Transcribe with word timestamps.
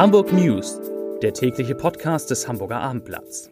Hamburg 0.00 0.32
News, 0.32 0.80
der 1.20 1.34
tägliche 1.34 1.74
Podcast 1.74 2.30
des 2.30 2.48
Hamburger 2.48 2.80
Abendblatts. 2.80 3.50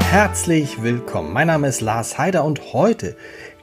Herzlich 0.00 0.82
willkommen. 0.82 1.32
Mein 1.32 1.46
Name 1.46 1.68
ist 1.68 1.80
Lars 1.80 2.18
Heider 2.18 2.42
und 2.42 2.72
heute 2.72 3.14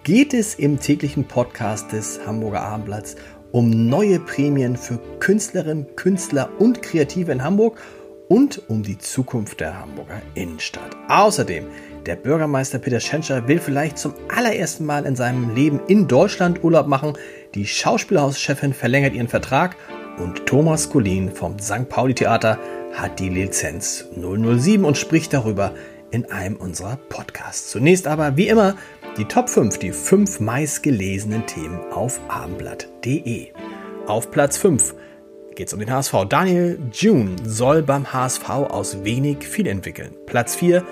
geht 0.05 0.33
es 0.33 0.55
im 0.55 0.79
täglichen 0.79 1.27
Podcast 1.27 1.91
des 1.91 2.25
Hamburger 2.25 2.61
Abendblatts 2.61 3.17
um 3.51 3.69
neue 3.89 4.21
Prämien 4.21 4.77
für 4.77 4.97
Künstlerinnen, 5.19 5.93
Künstler 5.97 6.49
und 6.57 6.81
Kreative 6.81 7.33
in 7.33 7.43
Hamburg 7.43 7.81
und 8.29 8.61
um 8.69 8.81
die 8.81 8.97
Zukunft 8.97 9.59
der 9.59 9.77
Hamburger 9.77 10.21
Innenstadt. 10.35 10.95
Außerdem 11.09 11.65
der 12.05 12.15
Bürgermeister 12.15 12.77
Peter 12.77 12.99
Schenscher 12.99 13.47
will 13.47 13.59
vielleicht 13.59 13.97
zum 13.97 14.13
allerersten 14.27 14.85
Mal 14.85 15.05
in 15.05 15.15
seinem 15.15 15.55
Leben 15.55 15.79
in 15.87 16.07
Deutschland 16.07 16.63
Urlaub 16.63 16.87
machen. 16.87 17.13
Die 17.55 17.65
Schauspielhauschefin 17.65 18.73
verlängert 18.73 19.13
ihren 19.13 19.27
Vertrag 19.27 19.75
und 20.17 20.45
Thomas 20.45 20.89
Collin 20.89 21.31
vom 21.31 21.57
St. 21.59 21.89
Pauli 21.89 22.13
Theater 22.13 22.59
hat 22.93 23.19
die 23.19 23.29
Lizenz 23.29 24.05
007 24.15 24.85
und 24.85 24.97
spricht 24.97 25.33
darüber 25.33 25.73
in 26.11 26.25
einem 26.31 26.57
unserer 26.57 26.97
Podcasts. 27.09 27.71
Zunächst 27.71 28.07
aber, 28.07 28.37
wie 28.37 28.47
immer, 28.47 28.75
die 29.17 29.25
Top 29.25 29.49
5, 29.49 29.79
die 29.79 29.91
5 29.91 30.39
meistgelesenen 30.39 31.45
Themen 31.47 31.79
auf 31.91 32.19
abendblatt.de. 32.27 33.47
Auf 34.05 34.29
Platz 34.29 34.57
5 34.57 34.93
geht 35.55 35.67
es 35.67 35.73
um 35.73 35.79
den 35.79 35.91
HSV. 35.91 36.13
Daniel 36.29 36.79
June 36.91 37.35
soll 37.43 37.81
beim 37.81 38.13
HSV 38.13 38.49
aus 38.49 39.03
wenig 39.03 39.47
viel 39.47 39.67
entwickeln. 39.67 40.11
Platz 40.25 40.55
4 40.55 40.83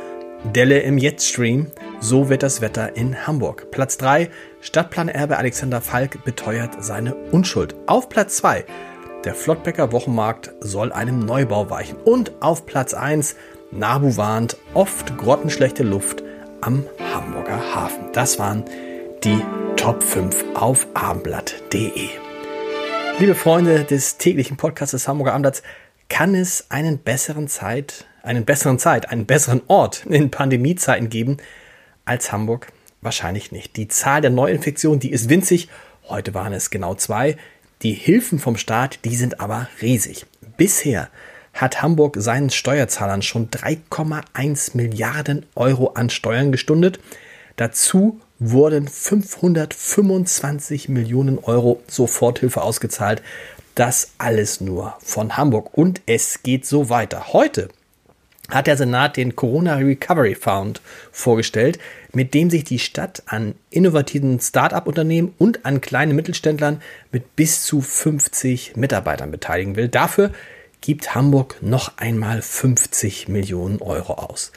Delle 0.44 0.80
im 0.80 0.98
Jetstream. 0.98 1.72
So 2.02 2.30
wird 2.30 2.44
das 2.44 2.60
Wetter 2.60 2.98
in 2.98 3.26
Hamburg. 3.26 3.72
Platz 3.72 3.98
3. 3.98 4.30
Stadtplanerbe 4.60 5.38
Alexander 5.38 5.80
Falk 5.80 6.26
beteuert 6.26 6.84
seine 6.84 7.16
Unschuld. 7.32 7.76
Auf 7.88 8.10
Platz 8.10 8.38
2. 8.38 8.66
Der 9.24 9.36
Flottbecker 9.36 9.94
Wochenmarkt 9.94 10.52
soll 10.60 10.92
einem 10.92 11.20
Neubau 11.20 11.70
weichen. 11.70 11.98
Und 11.98 12.34
auf 12.42 12.66
Platz 12.66 12.94
1. 12.94 13.38
Nabu 13.72 14.18
warnt, 14.18 14.58
oft 14.74 15.18
grottenschlechte 15.18 15.84
Luft 15.84 16.24
am 16.60 16.86
Hamburger 17.14 17.74
Hafen. 17.74 18.10
Das 18.12 18.38
waren 18.38 18.66
die 19.24 19.40
Top 19.78 20.04
5 20.04 20.44
auf 20.56 20.88
abendblatt.de. 20.94 22.10
Liebe 23.20 23.36
Freunde 23.36 23.86
des 23.86 24.18
täglichen 24.18 24.58
Podcasts 24.58 24.92
des 24.92 25.08
Hamburger 25.08 25.34
Abendblatts, 25.34 25.64
kann 26.10 26.36
es 26.36 26.70
einen 26.70 27.00
besseren 27.00 27.48
Zeit 27.48 28.06
einen 28.24 28.46
besseren 28.46 28.80
Zeit, 28.80 29.12
einen 29.12 29.28
besseren 29.28 29.62
Ort 29.68 30.08
in 30.08 30.32
Pandemiezeiten 30.32 31.10
geben 31.10 31.38
als 32.06 32.32
Hamburg? 32.32 32.72
Wahrscheinlich 33.02 33.52
nicht. 33.52 33.76
Die 33.76 33.90
Zahl 33.90 34.22
der 34.22 34.32
Neuinfektionen, 34.32 35.00
die 35.00 35.12
ist 35.12 35.30
winzig. 35.30 35.70
Heute 36.08 36.34
waren 36.34 36.54
es 36.54 36.72
genau 36.72 36.96
zwei. 36.96 37.38
Die 37.82 37.94
Hilfen 37.94 38.40
vom 38.40 38.56
Staat, 38.56 39.00
die 39.04 39.16
sind 39.16 39.42
aber 39.42 39.68
riesig. 39.82 40.26
Bisher 40.56 41.10
hat 41.54 41.82
Hamburg 41.82 42.16
seinen 42.18 42.50
Steuerzahlern 42.50 43.22
schon 43.22 43.52
3,1 43.52 44.78
Milliarden 44.78 45.46
Euro 45.56 45.90
an 45.90 46.10
Steuern 46.10 46.54
gestundet. 46.54 47.02
Dazu 47.58 48.22
wurden 48.40 48.88
525 48.88 50.88
Millionen 50.88 51.40
Euro 51.40 51.84
Soforthilfe 51.88 52.62
ausgezahlt. 52.62 53.22
Das 53.76 54.12
alles 54.18 54.62
nur 54.62 54.96
von 55.04 55.36
Hamburg. 55.36 55.78
Und 55.78 56.02
es 56.06 56.42
geht 56.42 56.66
so 56.66 56.90
weiter. 56.90 57.34
Heute 57.34 57.68
hat 58.50 58.68
der 58.68 58.78
Senat 58.78 59.18
den 59.18 59.36
Corona 59.36 59.76
Recovery 59.76 60.36
Fund 60.36 60.82
vorgestellt, 61.12 61.80
mit 62.12 62.34
dem 62.34 62.50
sich 62.50 62.64
die 62.64 62.80
Stadt 62.80 63.24
an 63.26 63.56
innovativen 63.70 64.40
Start-up-Unternehmen 64.40 65.34
und 65.38 65.66
an 65.66 65.82
kleinen 65.82 66.16
Mittelständlern 66.16 66.82
mit 67.12 67.36
bis 67.36 67.64
zu 67.64 67.82
50 67.82 68.76
Mitarbeitern 68.76 69.32
beteiligen 69.32 69.76
will. 69.76 69.88
Dafür 69.88 70.32
gibt 70.82 71.16
Hamburg 71.16 71.58
noch 71.62 71.98
einmal 71.98 72.42
50 72.42 73.30
Millionen 73.30 73.82
Euro 73.82 74.14
aus. 74.14 74.52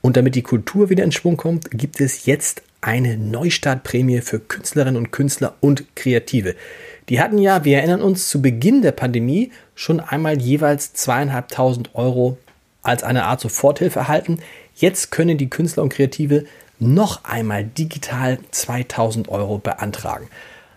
Und 0.00 0.16
damit 0.16 0.34
die 0.34 0.42
Kultur 0.42 0.90
wieder 0.90 1.04
in 1.04 1.12
Schwung 1.12 1.36
kommt, 1.36 1.70
gibt 1.70 2.00
es 2.00 2.26
jetzt 2.26 2.62
eine 2.80 3.16
Neustartprämie 3.16 4.20
für 4.20 4.40
Künstlerinnen 4.40 4.98
und 4.98 5.12
Künstler 5.12 5.54
und 5.60 5.96
Kreative. 5.96 6.54
Die 7.08 7.20
hatten 7.20 7.38
ja, 7.38 7.64
wir 7.64 7.78
erinnern 7.78 8.02
uns, 8.02 8.28
zu 8.28 8.42
Beginn 8.42 8.82
der 8.82 8.92
Pandemie 8.92 9.52
schon 9.74 10.00
einmal 10.00 10.38
jeweils 10.38 10.92
zweieinhalbtausend 10.92 11.94
Euro 11.94 12.36
als 12.84 13.02
eine 13.02 13.24
Art 13.24 13.40
Soforthilfe 13.40 13.98
erhalten. 13.98 14.38
Jetzt 14.74 15.10
können 15.10 15.36
die 15.38 15.50
Künstler 15.50 15.82
und 15.82 15.92
Kreative 15.92 16.44
noch 16.78 17.24
einmal 17.24 17.64
digital 17.64 18.38
2000 18.50 19.28
Euro 19.28 19.58
beantragen. 19.58 20.28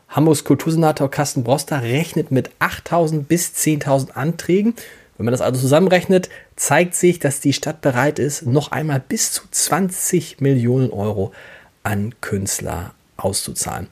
Hamburgs 0.10 0.44
Kultursenator 0.44 1.12
Carsten 1.12 1.44
Broster 1.44 1.82
rechnet 1.82 2.32
mit 2.32 2.50
8000 2.60 3.28
bis 3.28 3.52
10.000 3.54 4.12
Anträgen. 4.12 4.74
Wenn 5.18 5.26
man 5.26 5.32
das 5.32 5.42
also 5.42 5.60
zusammenrechnet, 5.60 6.30
zeigt 6.56 6.96
sich, 6.96 7.20
dass 7.20 7.40
die 7.40 7.54
Stadt 7.54 7.82
bereit 7.82 8.20
ist, 8.20 8.46
noch 8.46 8.72
einmal 8.72 9.00
bis 9.00 9.32
zu 9.32 9.44
20 9.50 10.40
Millionen 10.40 10.92
Euro 10.92 11.34
an 11.84 12.14
Künstler 12.22 12.94
auszuzahlen. 13.18 13.88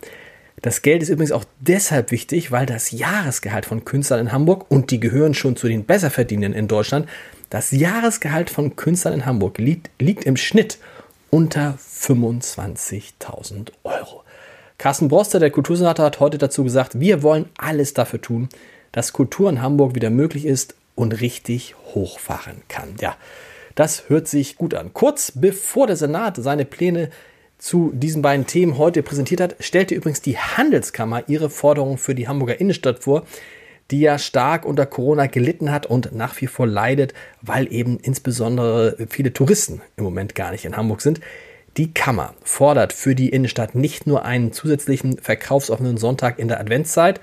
Das 0.66 0.82
Geld 0.82 1.04
ist 1.04 1.10
übrigens 1.10 1.32
auch 1.32 1.46
deshalb 1.60 2.10
wichtig, 2.10 2.52
weil 2.52 2.66
das 2.66 2.90
Jahresgehalt 2.90 3.68
von 3.68 3.86
Künstlern 3.86 4.22
in 4.22 4.32
Hamburg 4.32 4.66
und 4.70 4.90
die 4.90 5.00
gehören 5.00 5.36
schon 5.36 5.56
zu 5.56 5.68
den 5.68 5.86
Besserverdienenden 5.86 6.60
in 6.60 6.68
Deutschland 6.68 7.08
das 7.52 7.70
Jahresgehalt 7.70 8.50
von 8.50 8.76
Künstlern 8.76 9.14
in 9.14 9.26
Hamburg 9.28 9.60
liegt, 9.60 9.92
liegt 10.02 10.26
im 10.26 10.38
Schnitt 10.38 10.80
unter 11.30 11.78
25.000 11.78 13.74
Euro. 13.84 14.24
Carsten 14.80 15.08
Broster, 15.08 15.40
der 15.40 15.52
Kultursenator, 15.52 16.04
hat 16.04 16.20
heute 16.20 16.40
dazu 16.40 16.64
gesagt, 16.64 17.00
wir 17.00 17.22
wollen 17.22 17.46
alles 17.60 17.94
dafür 17.94 18.20
tun, 18.20 18.50
dass 18.92 19.14
Kultur 19.14 19.52
in 19.52 19.62
Hamburg 19.62 19.94
wieder 19.94 20.10
möglich 20.10 20.48
ist 20.48 20.74
und 20.96 21.22
richtig 21.22 21.76
hochfahren 21.94 22.64
kann. 22.70 22.96
Ja, 23.00 23.18
das 23.76 24.10
hört 24.10 24.28
sich 24.28 24.56
gut 24.56 24.74
an. 24.74 24.96
Kurz 24.96 25.32
bevor 25.36 25.86
der 25.86 25.96
Senat 25.96 26.38
seine 26.38 26.66
Pläne 26.66 27.12
zu 27.58 27.92
diesen 27.94 28.22
beiden 28.22 28.48
Themen 28.48 28.78
heute 28.78 29.02
präsentiert 29.04 29.42
hat, 29.42 29.56
stellte 29.60 29.96
übrigens 29.96 30.22
die 30.22 30.38
Handelskammer 30.38 31.24
ihre 31.28 31.50
Forderungen 31.50 31.98
für 31.98 32.16
die 32.16 32.28
Hamburger 32.28 32.60
Innenstadt 32.60 33.04
vor 33.04 33.26
die 33.92 34.00
ja 34.00 34.18
stark 34.18 34.66
unter 34.66 34.86
Corona 34.86 35.28
gelitten 35.28 35.72
hat 35.72 35.86
und 35.86 36.14
nach 36.14 36.40
wie 36.42 36.48
vor 36.48 36.66
leidet, 36.66 37.14
weil 37.42 37.72
eben 37.72 38.00
insbesondere 38.00 38.98
viele 39.10 39.34
Touristen 39.34 39.82
im 39.96 40.04
Moment 40.04 40.36
gar 40.36 40.52
nicht 40.52 40.66
in 40.66 40.76
Hamburg 40.76 41.02
sind. 41.02 41.20
Die 41.78 41.94
Kammer 41.94 42.34
fordert 42.44 42.94
für 42.94 43.16
die 43.16 43.30
Innenstadt 43.30 43.76
nicht 43.76 44.08
nur 44.08 44.26
einen 44.26 44.54
zusätzlichen 44.54 45.18
verkaufsoffenen 45.18 45.98
Sonntag 45.98 46.40
in 46.40 46.48
der 46.48 46.60
Adventszeit, 46.60 47.20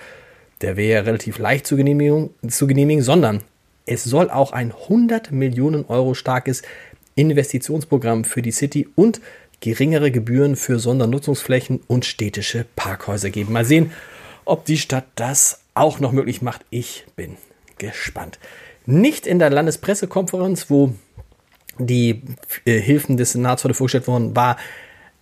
der 0.60 0.76
wäre 0.76 1.06
relativ 1.06 1.38
leicht 1.38 1.66
zu 1.66 1.76
genehmigen, 1.76 2.30
zu 2.46 2.66
genehmigen, 2.66 3.02
sondern 3.02 3.42
es 3.86 4.04
soll 4.04 4.30
auch 4.30 4.52
ein 4.52 4.72
100 4.72 5.32
Millionen 5.32 5.84
Euro 5.86 6.14
starkes 6.14 6.62
Investitionsprogramm 7.14 8.24
für 8.24 8.42
die 8.42 8.52
City 8.52 8.88
und 8.94 9.20
geringere 9.62 10.10
Gebühren 10.10 10.56
für 10.56 10.78
Sondernutzungsflächen 10.78 11.80
und 11.86 12.04
städtische 12.04 12.66
Parkhäuser 12.76 13.30
geben. 13.30 13.52
Mal 13.52 13.64
sehen, 13.64 13.92
ob 14.44 14.64
die 14.64 14.76
Stadt 14.76 15.06
das 15.14 15.60
auch 15.72 16.00
noch 16.00 16.12
möglich 16.12 16.42
macht. 16.42 16.66
Ich 16.68 17.06
bin 17.16 17.36
gespannt. 17.78 18.38
Nicht 18.84 19.26
in 19.26 19.38
der 19.38 19.50
Landespressekonferenz, 19.50 20.68
wo 20.68 20.94
die 21.78 22.22
äh, 22.64 22.78
Hilfen 22.80 23.16
des 23.16 23.32
Senats 23.32 23.62
heute 23.64 23.74
vorgestellt 23.74 24.08
worden 24.08 24.36
war, 24.36 24.56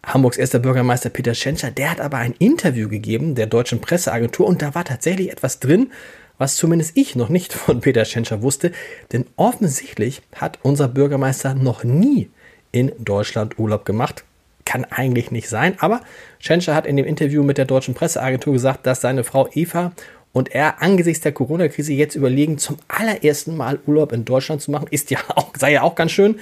Hamburgs 0.05 0.39
erster 0.39 0.59
Bürgermeister 0.59 1.11
Peter 1.11 1.35
Schenscher, 1.35 1.71
der 1.71 1.91
hat 1.91 2.01
aber 2.01 2.17
ein 2.17 2.35
Interview 2.39 2.89
gegeben 2.89 3.35
der 3.35 3.47
deutschen 3.47 3.83
Presseagentur 3.83 4.47
und 4.47 4.63
da 4.63 4.75
war 4.75 4.85
tatsächlich 4.85 5.31
etwas 5.31 5.61
drin, 5.61 5.93
was 6.39 6.57
zumindest 6.57 6.97
ich 6.97 7.15
noch 7.15 7.29
nicht 7.29 7.53
von 7.53 7.81
Peter 7.81 8.07
Schenscher 8.07 8.41
wusste, 8.41 8.73
denn 9.13 9.27
offensichtlich 9.37 10.23
hat 10.35 10.59
unser 10.63 10.89
Bürgermeister 10.89 11.53
noch 11.53 11.85
nie 11.85 12.31
in 12.73 12.93
Deutschland 12.99 13.59
Urlaub 13.59 13.85
gemacht. 13.85 14.25
Kann 14.71 14.85
eigentlich 14.85 15.33
nicht 15.33 15.49
sein, 15.49 15.75
aber 15.81 16.01
Schenscher 16.39 16.77
hat 16.77 16.87
in 16.87 16.97
dem 16.97 17.05
Interview 17.05 17.43
mit 17.43 17.59
der 17.59 17.65
deutschen 17.65 17.95
Presseagentur 17.95 18.53
gesagt, 18.53 18.87
dass 18.87 19.01
seine 19.01 19.25
Frau 19.25 19.49
Eva 19.53 19.91
und 20.33 20.55
er 20.55 20.81
angesichts 20.81 21.25
der 21.25 21.33
Corona-Krise 21.33 21.93
jetzt 21.93 22.15
überlegen, 22.15 22.57
zum 22.57 22.77
allerersten 22.87 23.57
Mal 23.57 23.81
Urlaub 23.89 24.13
in 24.13 24.25
Deutschland 24.25 24.63
zu 24.63 24.71
machen, 24.71 24.87
ist 24.89 25.11
ja 25.11 25.19
auch, 25.35 25.49
sei 25.59 25.73
ja 25.73 25.83
auch 25.83 25.97
ganz 25.97 26.13
schön. 26.13 26.39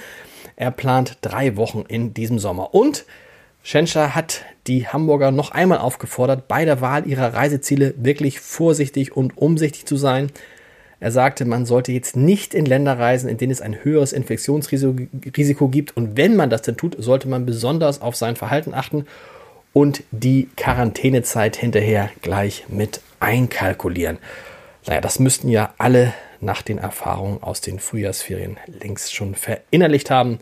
Er 0.57 0.69
plant 0.69 1.17
drei 1.21 1.55
Wochen 1.55 1.85
in 1.87 2.13
diesem 2.13 2.37
Sommer. 2.37 2.75
Und 2.75 3.03
Schenscher 3.63 4.13
hat 4.13 4.43
die 4.67 4.87
Hamburger 4.87 5.31
noch 5.31 5.49
einmal 5.49 5.79
aufgefordert, 5.79 6.47
bei 6.47 6.65
der 6.65 6.81
Wahl 6.81 7.07
ihrer 7.07 7.33
Reiseziele 7.33 7.95
wirklich 7.97 8.39
vorsichtig 8.41 9.17
und 9.17 9.39
umsichtig 9.39 9.87
zu 9.87 9.97
sein. 9.97 10.29
Er 10.99 11.11
sagte, 11.11 11.45
man 11.45 11.65
sollte 11.65 11.91
jetzt 11.93 12.17
nicht 12.17 12.53
in 12.53 12.65
Länder 12.65 12.99
reisen, 12.99 13.29
in 13.29 13.37
denen 13.37 13.51
es 13.51 13.61
ein 13.61 13.83
höheres 13.83 14.11
Infektionsrisiko 14.11 15.67
gibt. 15.69 15.95
Und 15.95 16.17
wenn 16.17 16.35
man 16.35 16.49
das 16.49 16.61
denn 16.61 16.75
tut, 16.75 16.95
sollte 16.99 17.29
man 17.29 17.45
besonders 17.45 18.01
auf 18.01 18.15
sein 18.15 18.35
Verhalten 18.35 18.73
achten 18.73 19.05
und 19.71 20.03
die 20.11 20.49
Quarantänezeit 20.57 21.55
hinterher 21.55 22.09
gleich 22.21 22.65
mit 22.67 23.01
einkalkulieren. 23.19 24.17
Naja, 24.87 25.01
das 25.01 25.19
müssten 25.19 25.49
ja 25.49 25.73
alle 25.77 26.13
nach 26.41 26.61
den 26.61 26.77
Erfahrungen 26.77 27.43
aus 27.43 27.61
den 27.61 27.79
Frühjahrsferien 27.79 28.57
längst 28.67 29.13
schon 29.13 29.35
verinnerlicht 29.35 30.09
haben. 30.09 30.39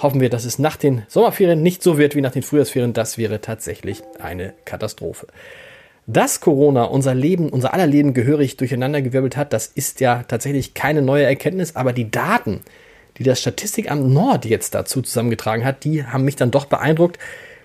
Hoffen 0.00 0.20
wir, 0.20 0.30
dass 0.30 0.44
es 0.44 0.58
nach 0.58 0.76
den 0.76 1.02
Sommerferien 1.08 1.62
nicht 1.62 1.82
so 1.82 1.98
wird 1.98 2.14
wie 2.14 2.20
nach 2.20 2.32
den 2.32 2.42
Frühjahrsferien. 2.42 2.92
Das 2.94 3.18
wäre 3.18 3.40
tatsächlich 3.40 4.02
eine 4.18 4.54
Katastrophe. 4.64 5.26
Dass 6.06 6.40
Corona 6.40 6.84
unser 6.84 7.14
Leben, 7.14 7.48
unser 7.48 7.74
aller 7.74 7.86
Leben 7.86 8.14
gehörig 8.14 8.56
durcheinandergewirbelt 8.56 9.36
hat, 9.36 9.52
das 9.52 9.66
ist 9.66 10.00
ja 10.00 10.22
tatsächlich 10.22 10.74
keine 10.74 11.02
neue 11.02 11.24
Erkenntnis, 11.24 11.74
aber 11.74 11.92
die 11.92 12.10
Daten, 12.10 12.60
die 13.18 13.24
das 13.24 13.40
Statistikamt 13.40 14.08
Nord 14.08 14.44
jetzt 14.44 14.76
dazu 14.76 15.02
zusammengetragen 15.02 15.64
hat, 15.64 15.82
die 15.82 16.04
haben 16.04 16.24
mich 16.24 16.36
dann 16.36 16.52
doch 16.52 16.66
beeindruckt, 16.66 17.18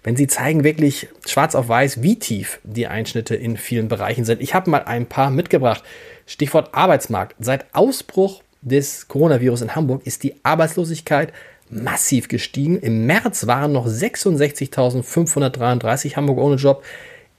wenn 0.04 0.16
sie 0.16 0.26
zeigen 0.26 0.64
wirklich 0.64 1.10
schwarz 1.28 1.54
auf 1.54 1.68
weiß, 1.68 2.02
wie 2.02 2.18
tief 2.18 2.60
die 2.64 2.88
Einschnitte 2.88 3.36
in 3.36 3.58
vielen 3.58 3.88
Bereichen 3.88 4.26
sind. 4.26 4.42
Ich 4.42 4.56
habe 4.56 4.72
mal 4.72 4.86
ein 4.86 5.06
paar 5.06 5.30
mitgebracht. 5.30 5.84
Stichwort 6.26 6.74
Arbeitsmarkt. 6.74 7.36
Seit 7.40 7.68
Ausbruch 7.76 8.42
des 8.64 9.08
Coronavirus 9.08 9.62
in 9.62 9.76
Hamburg 9.76 10.08
ist 10.08 10.24
die 10.24 10.44
Arbeitslosigkeit 10.44 11.32
massiv 11.70 12.28
gestiegen. 12.28 12.80
Im 12.80 13.06
März 13.06 13.46
waren 13.46 13.72
noch 13.72 13.86
66.533 13.88 16.16
Hamburg 16.16 16.40
ohne 16.40 16.56
Job. 16.56 16.84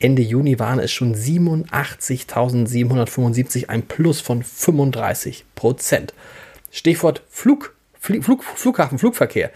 Ende 0.02 0.22
Juni 0.22 0.58
waren 0.58 0.80
es 0.80 0.90
schon 0.90 1.14
87.775, 1.14 3.68
ein 3.68 3.86
Plus 3.86 4.20
von 4.20 4.42
35 4.42 5.44
Prozent. 5.54 6.12
Stichwort 6.72 7.22
Flug, 7.28 7.76
Flug, 8.00 8.42
Flughafen, 8.42 8.98
Flugverkehr. 8.98 9.52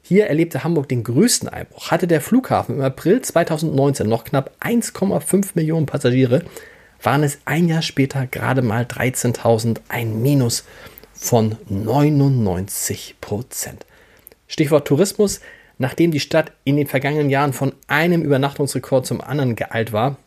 Hier 0.00 0.28
erlebte 0.28 0.64
Hamburg 0.64 0.88
den 0.88 1.04
größten 1.04 1.50
Einbruch. 1.50 1.90
Hatte 1.90 2.06
der 2.06 2.22
Flughafen 2.22 2.76
im 2.76 2.80
April 2.80 3.20
2019 3.20 4.08
noch 4.08 4.24
knapp 4.24 4.52
1,5 4.62 5.50
Millionen 5.52 5.84
Passagiere, 5.84 6.44
waren 7.02 7.22
es 7.22 7.36
ein 7.44 7.68
Jahr 7.68 7.82
später 7.82 8.26
gerade 8.26 8.62
mal 8.62 8.84
13.000, 8.84 9.80
ein 9.88 10.22
Minus 10.22 10.64
von 11.12 11.58
99 11.68 13.16
Prozent. 13.20 13.84
Stichwort 14.48 14.88
Tourismus. 14.88 15.42
Nachdem 15.80 16.10
die 16.10 16.20
Stadt 16.20 16.52
in 16.64 16.76
den 16.76 16.86
vergangenen 16.86 17.30
Jahren 17.30 17.54
von 17.54 17.72
einem 17.88 18.20
Übernachtungsrekord 18.20 19.06
zum 19.06 19.22
anderen 19.22 19.56
geeilt 19.56 19.94
war 19.94 20.18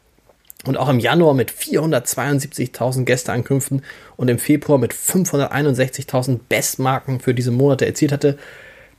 und 0.66 0.78
auch 0.78 0.90
im 0.90 0.98
Januar 0.98 1.36
mit 1.36 1.52
472.000 1.52 3.04
Gästeankünften 3.04 3.84
und 4.18 4.30
im 4.30 4.40
Februar 4.40 4.80
mit 4.80 4.96
561.000 4.96 6.40
Bestmarken 6.50 7.20
für 7.20 7.36
diese 7.36 7.52
Monate 7.52 7.86
erzielt 7.86 8.12
hatte, 8.12 8.40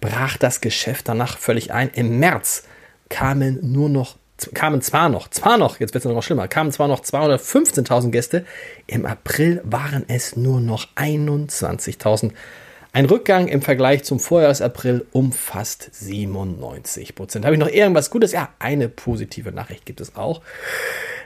brach 0.01 0.37
das 0.37 0.61
Geschäft 0.61 1.09
danach 1.09 1.39
völlig 1.39 1.73
ein. 1.73 1.91
Im 1.93 2.21
März 2.21 2.63
kamen 3.09 3.59
nur 3.73 3.89
noch 3.89 4.17
kamen 4.53 4.81
zwar 4.81 5.09
noch, 5.09 5.29
zwar 5.31 5.59
noch, 5.59 5.81
jetzt 5.81 5.95
wird 5.95 6.05
es 6.05 6.11
noch 6.11 6.23
schlimmer, 6.23 6.47
kamen 6.47 6.71
zwar 6.71 6.87
noch 6.87 7.01
215.000 7.01 8.11
Gäste, 8.11 8.45
im 8.87 9.07
April 9.07 9.61
waren 9.65 10.05
es 10.07 10.37
nur 10.37 10.61
noch 10.61 10.87
21.000 10.97 12.33
ein 12.95 13.07
Rückgang 13.07 13.49
im 13.49 13.61
Vergleich 13.61 14.05
zum 14.05 14.21
Vorjahresapril 14.21 15.05
um 15.11 15.33
fast 15.33 15.93
97 15.93 17.17
Prozent. 17.17 17.45
Habe 17.45 17.57
ich 17.57 17.61
noch 17.61 17.69
irgendwas 17.69 18.09
Gutes? 18.09 18.31
Ja, 18.31 18.51
eine 18.61 18.89
positive 18.89 19.51
Nachricht 19.51 19.85
gibt 19.85 20.01
es 20.01 20.15
auch. 20.15 20.43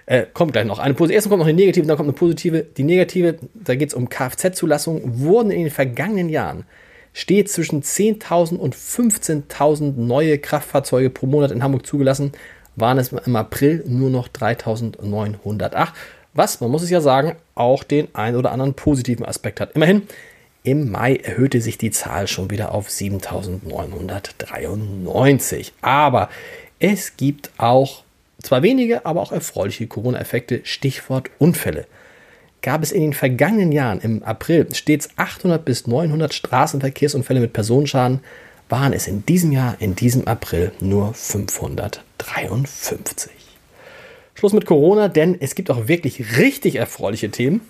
Äh, 0.07 0.25
kommt 0.33 0.55
gleich 0.55 0.65
noch. 0.65 0.79
Eine 0.79 0.95
positive, 0.95 1.17
erst 1.17 1.29
kommt 1.29 1.41
noch 1.41 1.47
eine 1.47 1.59
negative, 1.59 1.87
dann 1.87 1.99
kommt 1.99 2.09
eine 2.09 2.17
positive. 2.17 2.63
Die 2.63 2.85
negative, 2.85 3.37
da 3.53 3.75
geht 3.75 3.91
es 3.91 3.95
um 3.95 4.09
Kfz-Zulassung, 4.09 5.21
wurden 5.21 5.51
in 5.51 5.65
den 5.65 5.71
vergangenen 5.71 6.31
Jahren 6.31 6.65
stets 7.13 7.53
zwischen 7.53 7.83
10.000 7.83 8.57
und 8.57 8.75
15.000 8.75 9.93
neue 9.99 10.39
Kraftfahrzeuge 10.39 11.11
pro 11.11 11.27
Monat 11.27 11.51
in 11.51 11.63
Hamburg 11.63 11.85
zugelassen, 11.85 12.33
waren 12.77 12.97
es 12.97 13.13
im 13.13 13.37
April 13.37 13.85
nur 13.87 14.09
noch 14.09 14.29
3.908. 14.29 15.89
Was, 16.33 16.63
man 16.63 16.71
muss 16.71 16.83
es 16.83 16.89
ja 16.89 17.03
sagen, 17.03 17.37
auch 17.55 17.85
den 17.85 18.09
ein 18.15 18.37
oder 18.37 18.53
anderen 18.53 18.73
positiven 18.73 19.27
Aspekt 19.27 19.61
hat. 19.61 19.73
Immerhin 19.73 20.05
im 20.71 20.91
Mai 20.91 21.17
erhöhte 21.17 21.61
sich 21.61 21.77
die 21.79 21.91
Zahl 21.91 22.29
schon 22.29 22.51
wieder 22.51 22.75
auf 22.75 22.89
7.993. 22.89 25.73
Aber 25.81 26.29
es 26.79 27.17
gibt 27.17 27.51
auch 27.57 28.05
zwar 28.43 28.63
wenige, 28.63 29.07
aber 29.07 29.23
auch 29.23 29.33
erfreuliche 29.33 29.87
Corona-Effekte. 29.87 30.61
Stichwort 30.65 31.31
Unfälle. 31.39 31.87
Gab 32.61 32.83
es 32.83 32.93
in 32.93 33.01
den 33.03 33.15
vergangenen 33.15 33.73
Jahren 33.73 34.01
im 34.01 34.23
April 34.23 34.69
stets 34.75 35.09
800 35.17 35.65
bis 35.65 35.87
900 35.87 36.35
Straßenverkehrsunfälle 36.35 37.41
mit 37.41 37.53
Personenschaden, 37.53 38.21
waren 38.69 38.93
es 38.93 39.07
in 39.07 39.25
diesem 39.25 39.53
Jahr, 39.53 39.77
in 39.79 39.95
diesem 39.95 40.27
April, 40.29 40.73
nur 40.81 41.15
553. 41.15 43.31
Schluss 44.35 44.53
mit 44.53 44.67
Corona, 44.67 45.09
denn 45.09 45.41
es 45.41 45.55
gibt 45.55 45.71
auch 45.71 45.89
wirklich 45.89 46.37
richtig 46.37 46.75
erfreuliche 46.77 47.31
Themen. 47.31 47.63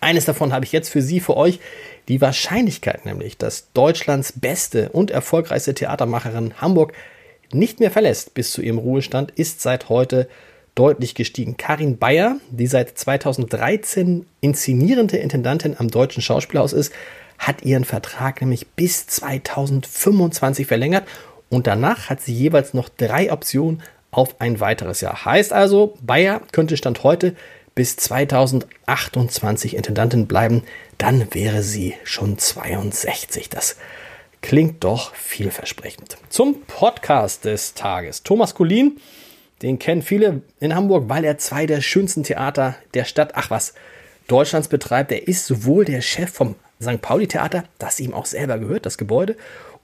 Eines 0.00 0.24
davon 0.24 0.52
habe 0.52 0.64
ich 0.64 0.72
jetzt 0.72 0.88
für 0.88 1.02
Sie, 1.02 1.20
für 1.20 1.36
euch. 1.36 1.60
Die 2.08 2.20
Wahrscheinlichkeit 2.20 3.04
nämlich, 3.04 3.36
dass 3.36 3.72
Deutschlands 3.72 4.32
beste 4.32 4.88
und 4.90 5.10
erfolgreichste 5.10 5.74
Theatermacherin 5.74 6.54
Hamburg 6.60 6.92
nicht 7.52 7.80
mehr 7.80 7.90
verlässt 7.90 8.34
bis 8.34 8.52
zu 8.52 8.62
ihrem 8.62 8.78
Ruhestand, 8.78 9.32
ist 9.32 9.60
seit 9.60 9.88
heute 9.88 10.28
deutlich 10.74 11.14
gestiegen. 11.14 11.56
Karin 11.56 11.98
Bayer, 11.98 12.36
die 12.50 12.66
seit 12.66 12.96
2013 12.96 14.24
inszenierende 14.40 15.18
Intendantin 15.18 15.76
am 15.78 15.88
Deutschen 15.88 16.22
Schauspielhaus 16.22 16.72
ist, 16.72 16.92
hat 17.38 17.62
ihren 17.62 17.84
Vertrag 17.84 18.40
nämlich 18.40 18.68
bis 18.68 19.06
2025 19.06 20.66
verlängert 20.66 21.06
und 21.48 21.66
danach 21.66 22.08
hat 22.08 22.20
sie 22.20 22.34
jeweils 22.34 22.74
noch 22.74 22.88
drei 22.88 23.32
Optionen 23.32 23.82
auf 24.10 24.40
ein 24.40 24.60
weiteres 24.60 25.00
Jahr. 25.00 25.24
Heißt 25.24 25.52
also, 25.52 25.94
Bayer 26.00 26.40
könnte 26.52 26.76
Stand 26.76 27.02
heute 27.02 27.34
bis 27.80 27.96
2028 27.96 29.74
Intendantin 29.74 30.26
bleiben, 30.26 30.64
dann 30.98 31.32
wäre 31.32 31.62
sie 31.62 31.94
schon 32.04 32.36
62. 32.36 33.48
Das 33.48 33.76
klingt 34.42 34.84
doch 34.84 35.14
vielversprechend. 35.14 36.18
Zum 36.28 36.60
Podcast 36.66 37.46
des 37.46 37.72
Tages. 37.72 38.22
Thomas 38.22 38.54
Kulin, 38.54 38.98
den 39.62 39.78
kennen 39.78 40.02
viele 40.02 40.42
in 40.60 40.74
Hamburg, 40.74 41.04
weil 41.08 41.24
er 41.24 41.38
zwei 41.38 41.64
der 41.64 41.80
schönsten 41.80 42.22
Theater 42.22 42.74
der 42.92 43.06
Stadt, 43.06 43.30
ach 43.34 43.48
was, 43.48 43.72
Deutschlands 44.28 44.68
betreibt. 44.68 45.10
Er 45.10 45.26
ist 45.26 45.46
sowohl 45.46 45.86
der 45.86 46.02
Chef 46.02 46.30
vom 46.30 46.56
St. 46.82 47.00
Pauli 47.00 47.28
Theater, 47.28 47.64
das 47.78 47.98
ihm 47.98 48.12
auch 48.12 48.26
selber 48.26 48.58
gehört, 48.58 48.84
das 48.84 48.98
Gebäude, 48.98 49.38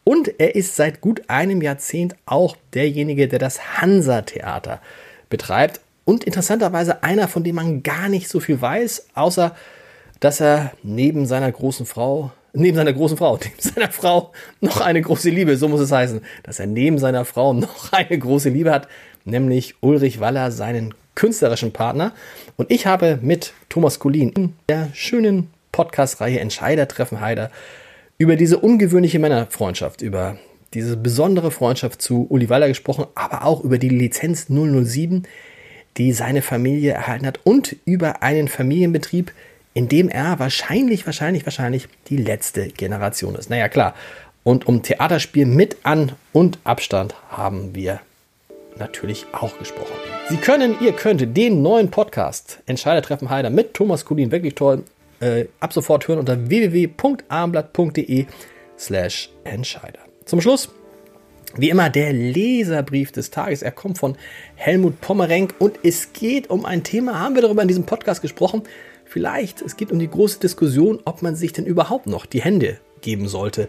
und 0.05 0.39
er 0.39 0.55
ist 0.55 0.77
seit 0.77 1.01
gut 1.01 1.23
einem 1.29 1.63
Jahrzehnt 1.63 2.15
auch 2.27 2.59
derjenige, 2.75 3.27
der 3.27 3.39
das 3.39 3.81
Hansa 3.81 4.21
Theater 4.21 4.83
betreibt 5.31 5.81
und 6.07 6.25
interessanterweise 6.25 7.03
einer, 7.03 7.29
von 7.29 7.45
dem 7.45 7.57
man 7.57 7.83
gar 7.83 8.09
nicht 8.09 8.29
so 8.31 8.41
viel 8.41 8.59
weiß, 8.59 9.09
außer 9.15 9.55
dass 10.21 10.41
er 10.41 10.73
neben 10.83 11.27
seiner 11.27 11.53
großen 11.53 11.85
Frau, 11.85 12.31
neben 12.55 12.77
seiner 12.77 12.95
großen 12.95 13.19
Frau, 13.19 13.37
neben 13.45 13.61
seiner 13.61 13.93
Frau 13.93 14.33
noch 14.63 14.81
eine 14.81 15.03
große 15.03 15.29
Liebe, 15.29 15.59
so 15.59 15.69
muss 15.69 15.81
es 15.81 15.93
heißen, 15.93 16.23
dass 16.45 16.59
er 16.59 16.67
neben 16.67 16.99
seiner 16.99 17.27
Frau 17.27 17.53
noch 17.53 17.93
eine 17.93 18.19
große 18.19 18.49
Liebe 18.49 18.73
hat, 18.73 18.89
nämlich 19.27 19.75
Ulrich 19.81 20.21
Waller, 20.21 20.51
seinen 20.53 20.95
künstlerischen 21.15 21.73
Partner. 21.73 22.13
Und 22.57 22.71
ich 22.71 22.87
habe 22.87 23.19
mit 23.21 23.53
Thomas 23.69 23.99
Kulin 23.99 24.31
in 24.31 24.53
der 24.69 24.89
schönen 24.95 25.51
Podcast-Reihe 25.73 26.41
Entscheider 26.41 26.89
treffen 26.89 27.21
Heider 27.21 27.51
über 28.17 28.37
diese 28.37 28.59
ungewöhnliche 28.59 29.19
Männerfreundschaft, 29.19 30.01
über 30.03 30.39
diese 30.73 30.97
besondere 30.97 31.51
Freundschaft 31.51 32.01
zu 32.01 32.27
Uli 32.29 32.49
Waller 32.49 32.69
gesprochen, 32.69 33.07
aber 33.15 33.45
auch 33.45 33.63
über 33.63 33.79
die 33.79 33.89
Lizenz 33.89 34.47
007, 34.49 35.25
die 35.97 36.13
seine 36.13 36.43
Familie 36.43 36.93
erhalten 36.93 37.27
hat 37.27 37.41
und 37.45 37.77
über 37.85 38.23
einen 38.23 38.49
Familienbetrieb, 38.49 39.33
in 39.75 39.89
dem 39.89 40.09
er 40.09 40.39
wahrscheinlich, 40.39 41.07
wahrscheinlich, 41.07 41.45
wahrscheinlich 41.47 41.89
die 42.09 42.17
letzte 42.17 42.69
Generation 42.69 43.35
ist. 43.35 43.51
Naja, 43.51 43.69
klar. 43.69 43.95
Und 44.43 44.67
um 44.67 44.83
Theaterspiel 44.83 45.47
mit 45.47 45.79
An- 45.83 46.13
und 46.33 46.59
Abstand 46.65 47.15
haben 47.31 47.75
wir 47.75 48.01
natürlich 48.79 49.27
auch 49.33 49.59
gesprochen. 49.59 49.93
Sie 50.29 50.37
können, 50.37 50.77
ihr 50.81 50.93
könnt 50.93 51.37
den 51.37 51.63
neuen 51.63 51.91
Podcast 51.91 52.61
Entscheidertreffen 52.67 53.31
Heider 53.31 53.51
mit 53.51 53.75
Thomas 53.75 54.05
Kulin, 54.05 54.31
wirklich 54.31 54.55
toll, 54.55 54.85
äh, 55.21 55.47
ab 55.61 55.73
sofort 55.73 56.07
hören 56.09 56.19
unter 56.19 56.49
www.armblatt.de 56.49 58.27
slash 58.79 59.31
Entscheider. 59.45 60.01
Zum 60.27 60.41
Schluss 60.41 60.69
wie 61.57 61.71
immer 61.71 61.91
der 61.91 62.13
Leserbrief 62.13 63.13
des 63.13 63.31
Tages. 63.31 63.63
Er 63.63 63.73
kommt 63.73 63.99
von 63.99 64.17
Helmut 64.57 65.01
Pommerenk 65.01 65.55
und 65.59 65.79
es 65.83 66.13
geht 66.13 66.51
um 66.51 66.65
ein 66.65 66.83
Thema, 66.83 67.21
haben 67.21 67.35
wir 67.35 67.43
darüber 67.43 67.63
in 67.63 67.69
diesem 67.69 67.85
Podcast 67.85 68.23
gesprochen. 68.23 68.63
Vielleicht, 69.05 69.63
es 69.63 69.77
geht 69.77 69.93
um 69.93 69.99
die 69.99 70.11
große 70.11 70.41
Diskussion, 70.41 71.01
ob 71.05 71.23
man 71.23 71.37
sich 71.37 71.53
denn 71.53 71.65
überhaupt 71.65 72.07
noch 72.07 72.27
die 72.27 72.43
Hände 72.43 72.79
geben 73.01 73.29
sollte. 73.29 73.69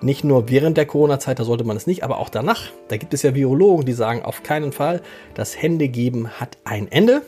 Nicht 0.00 0.24
nur 0.24 0.50
während 0.50 0.76
der 0.76 0.86
Corona-Zeit, 0.86 1.38
da 1.38 1.44
sollte 1.44 1.64
man 1.64 1.76
es 1.76 1.86
nicht, 1.86 2.02
aber 2.02 2.18
auch 2.18 2.28
danach. 2.28 2.70
Da 2.88 2.96
gibt 2.96 3.14
es 3.14 3.22
ja 3.22 3.34
Virologen, 3.34 3.86
die 3.86 3.92
sagen 3.92 4.22
auf 4.22 4.42
keinen 4.42 4.72
Fall, 4.72 5.00
das 5.34 5.60
Händegeben 5.60 6.28
hat 6.40 6.58
ein 6.64 6.90
Ende. 6.90 7.22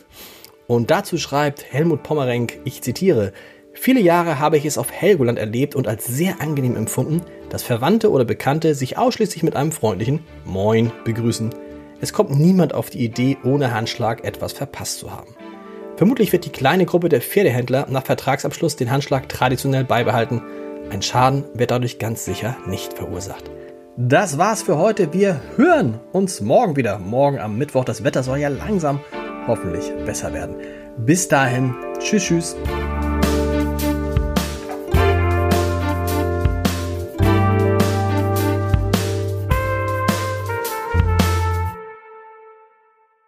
Und 0.67 0.91
dazu 0.91 1.17
schreibt 1.17 1.71
Helmut 1.71 2.03
Pommerenk, 2.03 2.59
ich 2.65 2.81
zitiere, 2.81 3.31
Viele 3.79 3.99
Jahre 4.01 4.39
habe 4.39 4.57
ich 4.57 4.65
es 4.65 4.79
auf 4.79 4.91
Helgoland 4.91 5.37
erlebt 5.37 5.75
und 5.75 5.87
als 5.87 6.05
sehr 6.07 6.41
angenehm 6.41 6.75
empfunden, 6.75 7.21
dass 7.49 7.63
Verwandte 7.63 8.11
oder 8.11 8.25
Bekannte 8.25 8.75
sich 8.75 8.97
ausschließlich 8.97 9.43
mit 9.43 9.55
einem 9.55 9.71
freundlichen 9.71 10.21
Moin 10.45 10.91
begrüßen. 11.03 11.49
Es 11.99 12.13
kommt 12.13 12.37
niemand 12.37 12.73
auf 12.73 12.89
die 12.89 13.03
Idee, 13.03 13.37
ohne 13.43 13.73
Handschlag 13.73 14.23
etwas 14.23 14.53
verpasst 14.53 14.99
zu 14.99 15.11
haben. 15.11 15.35
Vermutlich 15.95 16.31
wird 16.31 16.45
die 16.45 16.51
kleine 16.51 16.85
Gruppe 16.85 17.09
der 17.09 17.21
Pferdehändler 17.21 17.87
nach 17.89 18.05
Vertragsabschluss 18.05 18.75
den 18.75 18.91
Handschlag 18.91 19.27
traditionell 19.29 19.83
beibehalten. 19.83 20.43
Ein 20.91 21.01
Schaden 21.01 21.45
wird 21.55 21.71
dadurch 21.71 21.97
ganz 21.97 22.23
sicher 22.23 22.55
nicht 22.67 22.93
verursacht. 22.93 23.49
Das 23.97 24.37
war's 24.37 24.61
für 24.61 24.77
heute. 24.77 25.11
Wir 25.11 25.41
hören 25.55 25.99
uns 26.11 26.39
morgen 26.39 26.75
wieder. 26.75 26.99
Morgen 26.99 27.39
am 27.39 27.57
Mittwoch. 27.57 27.83
Das 27.83 28.03
Wetter 28.03 28.21
soll 28.21 28.37
ja 28.37 28.49
langsam 28.49 28.99
hoffentlich 29.47 29.91
besser 30.05 30.33
werden. 30.33 30.55
Bis 30.99 31.27
dahin. 31.27 31.73
Tschüss, 31.99 32.25
tschüss. 32.25 32.55